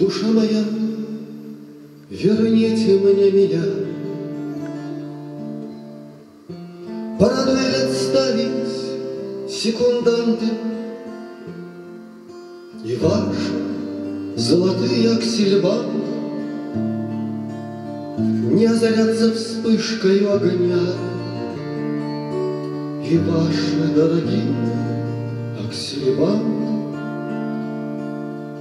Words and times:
Душа 0.00 0.28
моя, 0.28 0.64
верните 2.08 2.98
мне 3.00 3.30
меня. 3.30 3.62
Порадует 7.18 7.74
отставить 7.84 9.50
секунданты 9.50 10.46
И 12.82 12.96
ваш 12.96 13.36
золотые 14.36 15.12
аксельбанты 15.16 15.98
Не 18.52 18.64
озарятся 18.64 19.34
вспышкой 19.34 20.20
огня 20.20 20.80
И 23.06 23.18
ваши 23.18 23.94
дорогие 23.94 24.54
аксельбанты 25.62 26.79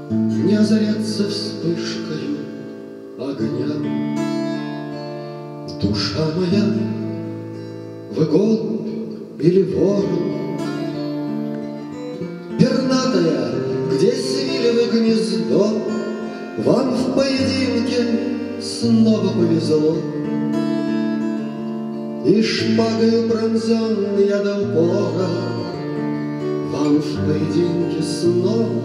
Не 0.10 0.56
озарятся 0.56 1.30
вспышкой 1.30 2.40
огня. 3.20 3.68
Душа 5.80 6.26
моя, 6.36 6.64
вы 8.16 8.26
голубь 8.26 8.88
или 9.40 9.62
ворон, 9.72 10.58
Пернатая, 12.58 13.54
где 13.94 14.12
свили 14.14 14.72
вы 14.72 15.00
гнездо, 15.00 15.78
Вам 16.66 16.96
в 16.96 17.16
поединке 17.16 18.62
снова 18.62 19.30
повезло. 19.30 19.96
И 22.26 22.42
шпагою 22.42 23.30
пронзенный 23.30 24.28
я 24.28 24.40
до 24.40 24.60
упора, 24.60 25.30
Вам 26.72 26.98
в 26.98 27.28
поединке 27.28 28.02
снова 28.02 28.79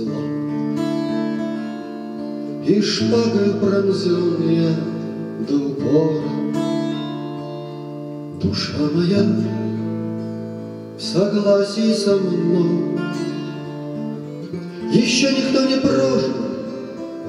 повезло. 0.00 0.20
И 2.66 2.80
шпагою 2.80 3.54
пронзенный 3.60 4.56
я 4.56 4.74
до 5.48 5.56
упора, 5.56 6.22
Душа 8.42 8.72
моя 8.94 9.24
в 10.96 11.02
согласии 11.02 11.92
со 11.92 12.16
мной. 12.16 12.98
Еще 14.92 15.30
никто 15.32 15.66
не 15.66 15.76
прожил 15.80 16.34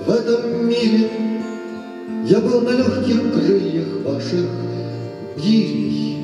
в 0.06 0.10
этом 0.10 0.68
мире. 0.68 1.10
Я 2.28 2.40
был 2.40 2.62
на 2.62 2.72
легких 2.72 3.34
крыльях 3.34 3.88
ваших 4.06 4.46
гирей. 5.38 6.18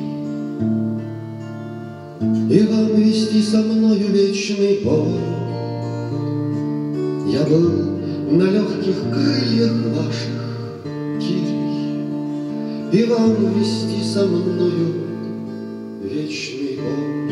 И 2.50 2.68
вам 2.68 2.96
вести 2.96 3.42
со 3.42 3.58
мною 3.58 4.08
вечный 4.08 4.80
бой. 4.84 5.37
Я 7.30 7.44
был 7.44 7.70
на 8.32 8.44
легких 8.44 8.96
крыльях 9.12 9.74
ваших 9.94 10.32
гирей. 11.20 12.06
И 12.94 13.04
вам 13.04 13.36
вести 13.54 14.02
со 14.02 14.26
мною 14.26 14.94
вечный 16.04 16.78
бой. 16.78 17.27